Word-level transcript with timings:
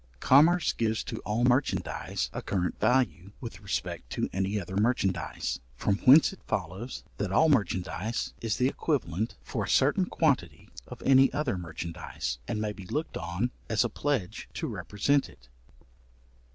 Commerce 0.19 0.73
gives 0.73 1.03
to 1.03 1.19
all 1.19 1.43
merchandize 1.43 2.31
a 2.33 2.41
current 2.41 2.79
value 2.79 3.33
with 3.39 3.61
respect 3.61 4.09
to 4.09 4.29
any 4.33 4.59
other 4.59 4.75
merchanize; 4.75 5.59
from 5.75 5.97
whence 5.97 6.33
it 6.33 6.41
follows 6.47 7.03
that 7.17 7.31
all 7.31 7.49
merchandize 7.49 8.33
is 8.41 8.57
the 8.57 8.67
equivalent 8.67 9.35
for 9.43 9.65
a 9.65 9.69
certain 9.69 10.07
quantity 10.07 10.69
of 10.87 11.03
any 11.05 11.31
other 11.33 11.55
merchandize, 11.55 12.39
and 12.47 12.59
may 12.59 12.73
be 12.73 12.87
looked 12.87 13.15
on 13.15 13.51
as 13.69 13.83
a 13.83 13.89
pledge 13.89 14.49
to 14.55 14.65
represent 14.65 15.29
it. 15.29 15.49